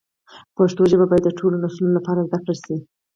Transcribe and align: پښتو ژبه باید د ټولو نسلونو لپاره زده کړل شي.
پښتو 0.57 0.81
ژبه 0.91 1.05
باید 1.09 1.23
د 1.25 1.29
ټولو 1.39 1.55
نسلونو 1.63 1.93
لپاره 1.97 2.25
زده 2.27 2.37
کړل 2.41 2.57
شي. 2.65 2.75